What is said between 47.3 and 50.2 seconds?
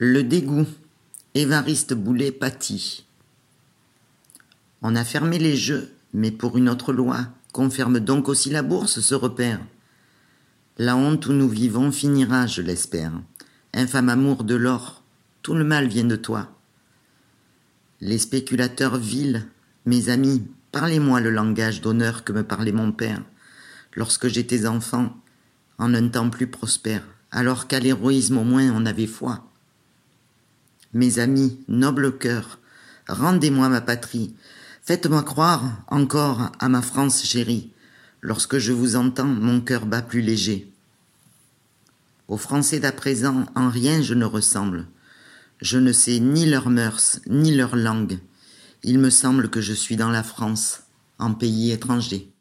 leur langue. Il me semble que je suis dans